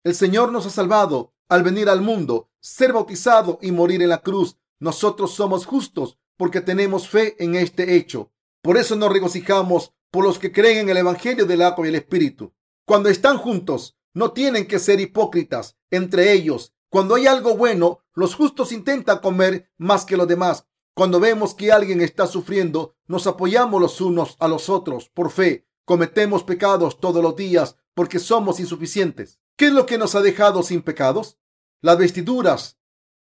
[0.04, 4.22] El Señor nos ha salvado al venir al mundo, ser bautizado y morir en la
[4.22, 4.56] cruz.
[4.78, 8.32] Nosotros somos justos porque tenemos fe en este hecho.
[8.62, 11.96] Por eso nos regocijamos por los que creen en el Evangelio del agua y el
[11.96, 12.54] Espíritu.
[12.84, 16.72] Cuando están juntos, no tienen que ser hipócritas entre ellos.
[16.88, 20.66] Cuando hay algo bueno, los justos intentan comer más que los demás.
[20.96, 25.68] Cuando vemos que alguien está sufriendo, nos apoyamos los unos a los otros por fe.
[25.84, 29.38] Cometemos pecados todos los días porque somos insuficientes.
[29.56, 31.38] ¿Qué es lo que nos ha dejado sin pecados?
[31.82, 32.78] Las vestiduras,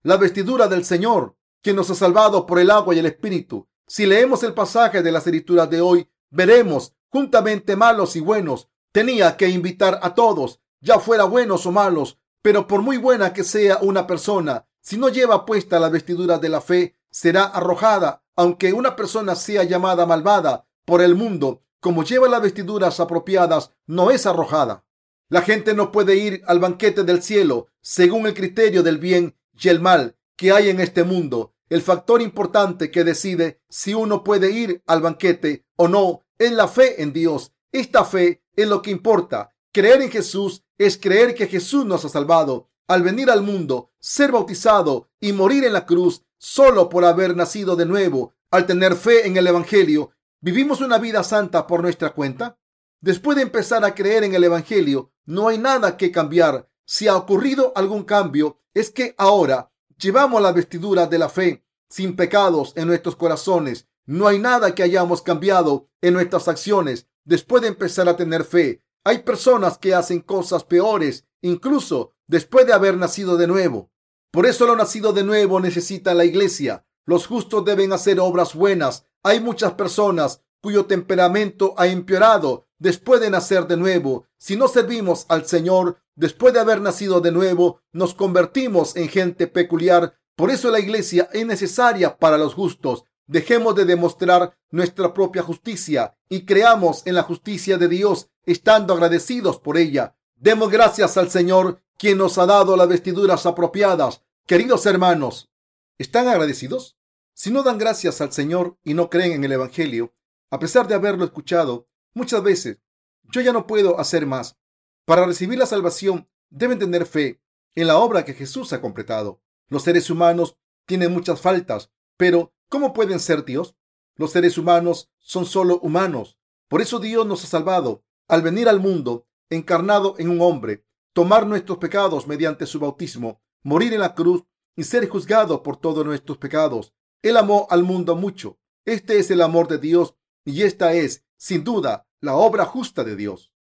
[0.04, 3.68] la vestidura del Señor, quien nos ha salvado por el agua y el Espíritu.
[3.86, 8.70] Si leemos el pasaje de las escrituras de hoy, veremos juntamente malos y buenos.
[8.94, 13.44] Tenía que invitar a todos, ya fuera buenos o malos, pero por muy buena que
[13.44, 18.74] sea una persona, si no lleva puesta la vestidura de la fe, será arrojada, aunque
[18.74, 24.26] una persona sea llamada malvada por el mundo, como lleva las vestiduras apropiadas, no es
[24.26, 24.86] arrojada.
[25.30, 29.70] La gente no puede ir al banquete del cielo según el criterio del bien y
[29.70, 31.54] el mal que hay en este mundo.
[31.70, 36.68] El factor importante que decide si uno puede ir al banquete o no es la
[36.68, 37.52] fe en Dios.
[37.72, 39.52] Esta fe es lo que importa.
[39.72, 44.32] Creer en Jesús es creer que Jesús nos ha salvado al venir al mundo, ser
[44.32, 48.34] bautizado y morir en la cruz solo por haber nacido de nuevo.
[48.50, 52.58] Al tener fe en el Evangelio, ¿vivimos una vida santa por nuestra cuenta?
[53.02, 56.68] Después de empezar a creer en el Evangelio, no hay nada que cambiar.
[56.86, 62.16] Si ha ocurrido algún cambio, es que ahora llevamos la vestidura de la fe sin
[62.16, 63.88] pecados en nuestros corazones.
[64.06, 68.84] No hay nada que hayamos cambiado en nuestras acciones después de empezar a tener fe.
[69.04, 73.92] Hay personas que hacen cosas peores, incluso después de haber nacido de nuevo.
[74.32, 76.86] Por eso lo nacido de nuevo necesita la iglesia.
[77.06, 79.06] Los justos deben hacer obras buenas.
[79.24, 84.28] Hay muchas personas cuyo temperamento ha empeorado después de nacer de nuevo.
[84.38, 89.48] Si no servimos al Señor después de haber nacido de nuevo, nos convertimos en gente
[89.48, 90.14] peculiar.
[90.36, 93.06] Por eso la iglesia es necesaria para los justos.
[93.26, 99.60] Dejemos de demostrar nuestra propia justicia y creamos en la justicia de Dios, estando agradecidos
[99.60, 100.16] por ella.
[100.36, 104.24] Demos gracias al Señor, quien nos ha dado las vestiduras apropiadas.
[104.48, 105.52] Queridos hermanos,
[105.98, 106.98] ¿están agradecidos?
[107.34, 110.14] Si no dan gracias al Señor y no creen en el Evangelio,
[110.50, 112.80] a pesar de haberlo escuchado muchas veces,
[113.24, 114.58] yo ya no puedo hacer más.
[115.04, 117.42] Para recibir la salvación deben tener fe
[117.76, 119.42] en la obra que Jesús ha completado.
[119.68, 123.76] Los seres humanos tienen muchas faltas, pero ¿cómo pueden ser Dios?
[124.16, 126.38] Los seres humanos son solo humanos.
[126.70, 131.48] Por eso Dios nos ha salvado al venir al mundo encarnado en un hombre, tomar
[131.48, 134.44] nuestros pecados mediante su bautismo, morir en la cruz
[134.76, 136.94] y ser juzgado por todos nuestros pecados.
[137.22, 138.60] Él amó al mundo mucho.
[138.86, 143.16] Este es el amor de Dios y esta es, sin duda, la obra justa de
[143.16, 143.54] Dios.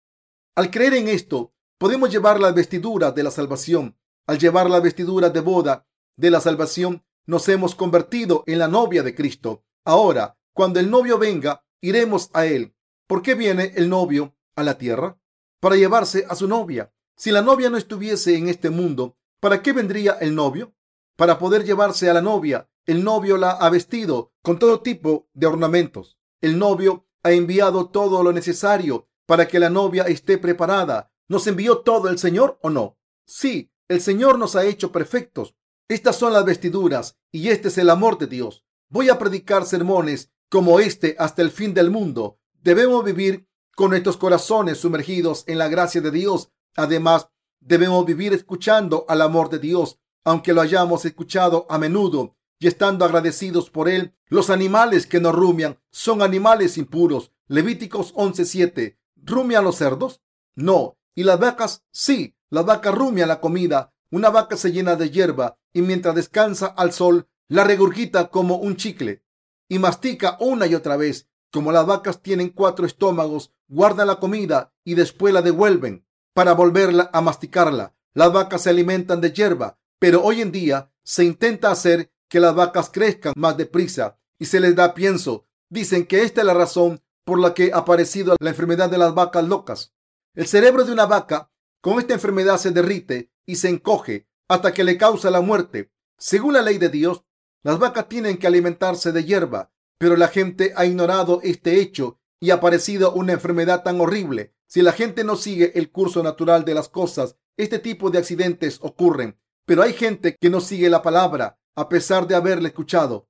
[0.55, 3.97] Al creer en esto, podemos llevar la vestidura de la salvación.
[4.27, 9.03] Al llevar la vestidura de boda de la salvación, nos hemos convertido en la novia
[9.03, 9.63] de Cristo.
[9.85, 12.75] Ahora, cuando el novio venga, iremos a él.
[13.07, 15.19] ¿Por qué viene el novio a la tierra?
[15.59, 16.93] Para llevarse a su novia.
[17.19, 20.73] Si la novia no estuviese en este mundo, ¿para qué vendría el novio?
[21.17, 22.69] Para poder llevarse a la novia.
[22.85, 26.17] El novio la ha vestido con todo tipo de ornamentos.
[26.39, 31.11] El novio ha enviado todo lo necesario para que la novia esté preparada.
[31.27, 32.97] ¿Nos envió todo el Señor o no?
[33.25, 35.57] Sí, el Señor nos ha hecho perfectos.
[35.89, 38.63] Estas son las vestiduras y este es el amor de Dios.
[38.87, 42.39] Voy a predicar sermones como este hasta el fin del mundo.
[42.53, 46.53] Debemos vivir con nuestros corazones sumergidos en la gracia de Dios.
[46.75, 47.29] Además,
[47.59, 53.05] debemos vivir escuchando al amor de Dios, aunque lo hayamos escuchado a menudo y estando
[53.05, 54.15] agradecidos por él.
[54.27, 57.31] Los animales que no rumian son animales impuros.
[57.47, 58.97] Levíticos 11:7.
[59.15, 60.21] ¿Rumian los cerdos?
[60.55, 60.97] No.
[61.15, 61.83] ¿Y las vacas?
[61.91, 62.35] Sí.
[62.49, 63.93] La vaca rumia la comida.
[64.11, 68.75] Una vaca se llena de hierba y mientras descansa al sol, la regurgita como un
[68.75, 69.23] chicle
[69.67, 71.27] y mastica una y otra vez.
[71.51, 77.09] Como las vacas tienen cuatro estómagos, guardan la comida y después la devuelven para volverla
[77.13, 77.95] a masticarla.
[78.13, 82.55] Las vacas se alimentan de hierba, pero hoy en día se intenta hacer que las
[82.55, 85.47] vacas crezcan más deprisa y se les da pienso.
[85.69, 89.13] Dicen que esta es la razón por la que ha aparecido la enfermedad de las
[89.13, 89.93] vacas locas.
[90.35, 94.83] El cerebro de una vaca con esta enfermedad se derrite y se encoge hasta que
[94.83, 95.91] le causa la muerte.
[96.17, 97.23] Según la ley de Dios,
[97.63, 102.51] las vacas tienen que alimentarse de hierba, pero la gente ha ignorado este hecho y
[102.51, 104.53] ha aparecido una enfermedad tan horrible.
[104.69, 108.77] Si la gente no sigue el curso natural de las cosas, este tipo de accidentes
[108.83, 109.39] ocurren.
[109.65, 113.27] Pero hay gente que no sigue la palabra a pesar de haberle escuchado.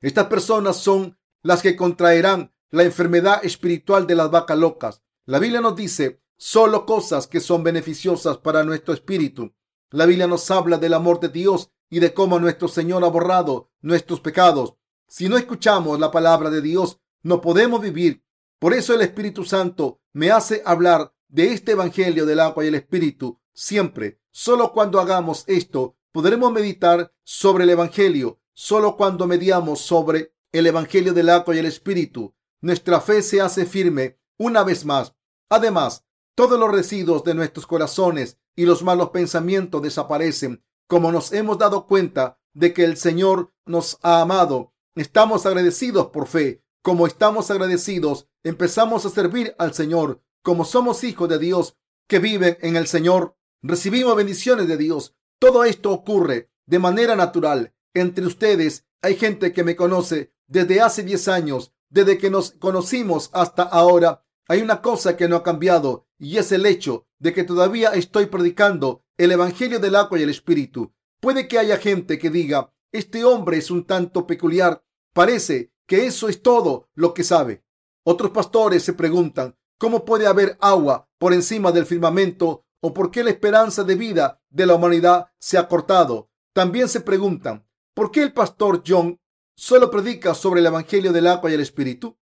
[0.00, 5.02] Estas personas son las que contraerán la enfermedad espiritual de las vacas locas.
[5.24, 9.52] La Biblia nos dice solo cosas que son beneficiosas para nuestro espíritu.
[9.90, 13.70] La Biblia nos habla del amor de Dios y de cómo nuestro Señor ha borrado
[13.80, 14.74] nuestros pecados.
[15.08, 18.22] Si no escuchamos la palabra de Dios, no podemos vivir.
[18.60, 22.74] Por eso el Espíritu Santo me hace hablar de este Evangelio del agua y el
[22.74, 24.18] Espíritu siempre.
[24.30, 28.40] Solo cuando hagamos esto, podremos meditar sobre el Evangelio.
[28.54, 33.66] Solo cuando mediamos sobre el Evangelio del agua y el Espíritu, nuestra fe se hace
[33.66, 35.14] firme una vez más.
[35.50, 40.64] Además, todos los residuos de nuestros corazones y los malos pensamientos desaparecen.
[40.86, 46.26] Como nos hemos dado cuenta de que el Señor nos ha amado, estamos agradecidos por
[46.26, 46.64] fe.
[46.86, 50.22] Como estamos agradecidos, empezamos a servir al Señor.
[50.44, 51.76] Como somos hijos de Dios
[52.06, 55.16] que viven en el Señor, recibimos bendiciones de Dios.
[55.40, 57.74] Todo esto ocurre de manera natural.
[57.92, 63.30] Entre ustedes hay gente que me conoce desde hace 10 años, desde que nos conocimos
[63.32, 64.24] hasta ahora.
[64.46, 68.26] hay una cosa que no ha cambiado y es el hecho de que todavía estoy
[68.26, 70.94] predicando el Evangelio del agua y el Espíritu.
[71.20, 76.28] Puede que haya gente que diga, este hombre es un tanto peculiar, parece que eso
[76.28, 77.64] es todo lo que sabe.
[78.04, 83.24] Otros pastores se preguntan, ¿cómo puede haber agua por encima del firmamento o por qué
[83.24, 86.30] la esperanza de vida de la humanidad se ha cortado?
[86.52, 89.20] También se preguntan, ¿por qué el pastor John
[89.56, 92.18] solo predica sobre el Evangelio del agua y el Espíritu?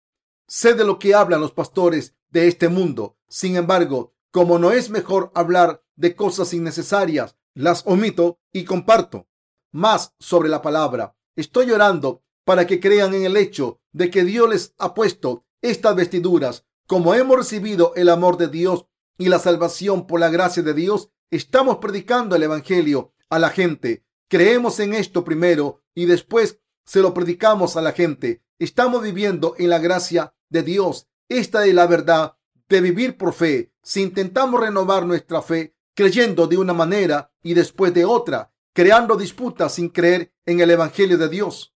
[0.46, 3.18] Sé de lo que hablan los pastores de este mundo.
[3.28, 9.28] Sin embargo, como no es mejor hablar de cosas innecesarias, las omito y comparto
[9.70, 11.16] más sobre la palabra.
[11.36, 15.96] Estoy llorando para que crean en el hecho de que Dios les ha puesto estas
[15.96, 16.66] vestiduras.
[16.86, 18.86] Como hemos recibido el amor de Dios
[19.16, 24.04] y la salvación por la gracia de Dios, estamos predicando el Evangelio a la gente.
[24.28, 28.42] Creemos en esto primero y después se lo predicamos a la gente.
[28.58, 31.08] Estamos viviendo en la gracia de Dios.
[31.28, 32.36] Esta es la verdad
[32.68, 33.72] de vivir por fe.
[33.82, 39.74] Si intentamos renovar nuestra fe creyendo de una manera y después de otra, creando disputas
[39.74, 41.73] sin creer en el Evangelio de Dios,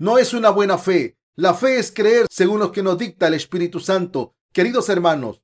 [0.00, 1.18] no es una buena fe.
[1.36, 4.34] La fe es creer según lo que nos dicta el Espíritu Santo.
[4.50, 5.42] Queridos hermanos,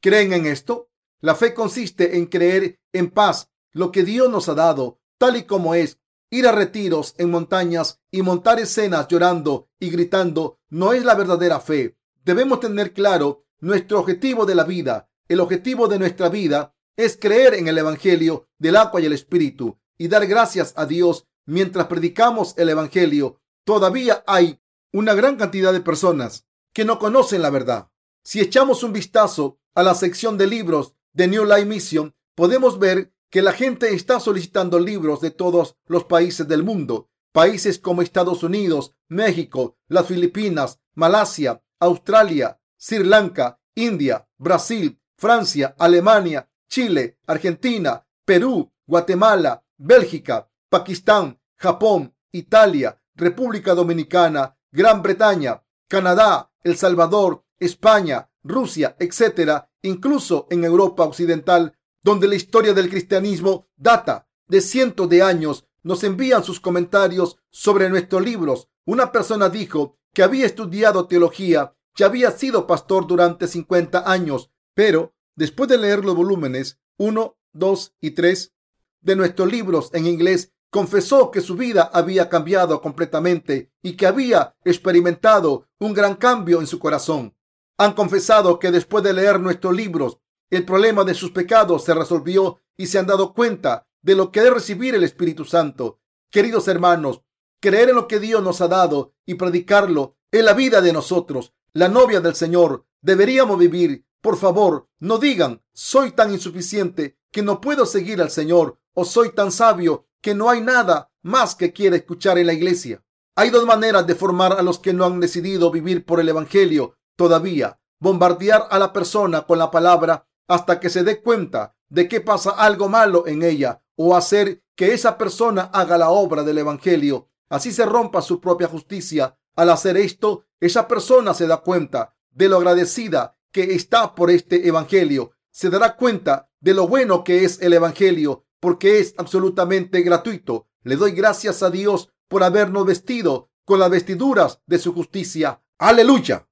[0.00, 0.90] ¿creen en esto?
[1.20, 5.44] La fe consiste en creer en paz lo que Dios nos ha dado, tal y
[5.44, 5.98] como es,
[6.30, 11.60] Ir a retiros en montañas y montar escenas llorando y gritando no es la verdadera
[11.60, 11.98] fe.
[12.24, 15.10] Debemos tener claro nuestro objetivo de la vida.
[15.28, 19.78] El objetivo de nuestra vida es creer en el Evangelio del agua y el Espíritu
[19.98, 23.41] y dar gracias a Dios mientras predicamos el Evangelio.
[23.64, 24.60] Todavía hay
[24.92, 27.90] una gran cantidad de personas que no conocen la verdad.
[28.24, 33.12] Si echamos un vistazo a la sección de libros de New Life Mission, podemos ver
[33.30, 37.08] que la gente está solicitando libros de todos los países del mundo.
[37.32, 46.50] Países como Estados Unidos, México, las Filipinas, Malasia, Australia, Sri Lanka, India, Brasil, Francia, Alemania,
[46.68, 57.44] Chile, Argentina, Perú, Guatemala, Bélgica, Pakistán, Japón, Italia, República Dominicana, Gran Bretaña, Canadá, El Salvador,
[57.58, 65.08] España, Rusia, etc., incluso en Europa Occidental, donde la historia del cristianismo data de cientos
[65.08, 68.68] de años, nos envían sus comentarios sobre nuestros libros.
[68.84, 75.14] Una persona dijo que había estudiado teología y había sido pastor durante 50 años, pero
[75.34, 78.52] después de leer los volúmenes 1, 2 y 3
[79.00, 84.56] de nuestros libros en inglés, confesó que su vida había cambiado completamente y que había
[84.64, 87.36] experimentado un gran cambio en su corazón.
[87.76, 90.18] Han confesado que después de leer nuestros libros
[90.48, 94.40] el problema de sus pecados se resolvió y se han dado cuenta de lo que
[94.40, 96.00] es recibir el Espíritu Santo.
[96.30, 97.20] Queridos hermanos,
[97.60, 101.52] creer en lo que Dios nos ha dado y predicarlo en la vida de nosotros,
[101.74, 104.06] la novia del Señor, deberíamos vivir.
[104.22, 109.34] Por favor, no digan, soy tan insuficiente que no puedo seguir al Señor o soy
[109.34, 113.04] tan sabio que no hay nada más que quiera escuchar en la iglesia.
[113.34, 116.96] Hay dos maneras de formar a los que no han decidido vivir por el Evangelio
[117.16, 117.80] todavía.
[117.98, 122.50] Bombardear a la persona con la palabra hasta que se dé cuenta de que pasa
[122.50, 127.28] algo malo en ella o hacer que esa persona haga la obra del Evangelio.
[127.48, 129.36] Así se rompa su propia justicia.
[129.56, 134.66] Al hacer esto, esa persona se da cuenta de lo agradecida que está por este
[134.66, 135.32] Evangelio.
[135.50, 140.68] Se dará cuenta de lo bueno que es el Evangelio porque es absolutamente gratuito.
[140.84, 145.60] Le doy gracias a Dios por habernos vestido con las vestiduras de su justicia.
[145.78, 146.46] Aleluya.